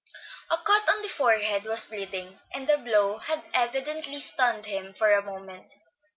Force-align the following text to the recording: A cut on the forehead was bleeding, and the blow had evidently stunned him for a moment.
A 0.49 0.57
cut 0.57 0.89
on 0.89 1.03
the 1.03 1.09
forehead 1.09 1.67
was 1.67 1.85
bleeding, 1.85 2.39
and 2.55 2.65
the 2.67 2.79
blow 2.79 3.19
had 3.19 3.43
evidently 3.53 4.19
stunned 4.19 4.65
him 4.65 4.95
for 4.95 5.13
a 5.13 5.21
moment. 5.23 5.73